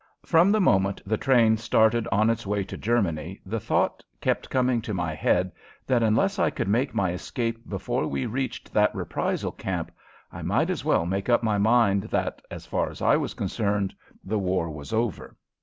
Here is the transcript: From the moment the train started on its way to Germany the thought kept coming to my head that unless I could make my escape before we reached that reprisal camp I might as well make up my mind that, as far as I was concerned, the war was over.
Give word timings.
From 0.25 0.51
the 0.51 0.59
moment 0.59 0.99
the 1.05 1.15
train 1.15 1.57
started 1.57 2.07
on 2.11 2.31
its 2.31 2.47
way 2.47 2.63
to 2.63 2.75
Germany 2.75 3.39
the 3.45 3.59
thought 3.59 4.03
kept 4.19 4.49
coming 4.49 4.81
to 4.81 4.95
my 4.95 5.13
head 5.13 5.51
that 5.85 6.01
unless 6.01 6.39
I 6.39 6.49
could 6.49 6.67
make 6.67 6.95
my 6.95 7.11
escape 7.13 7.69
before 7.69 8.07
we 8.07 8.25
reached 8.25 8.73
that 8.73 8.95
reprisal 8.95 9.51
camp 9.51 9.91
I 10.31 10.41
might 10.41 10.71
as 10.71 10.83
well 10.83 11.05
make 11.05 11.29
up 11.29 11.43
my 11.43 11.59
mind 11.59 12.05
that, 12.05 12.41
as 12.49 12.65
far 12.65 12.89
as 12.89 13.03
I 13.03 13.15
was 13.15 13.35
concerned, 13.35 13.93
the 14.23 14.39
war 14.39 14.71
was 14.71 14.91
over. 14.91 15.35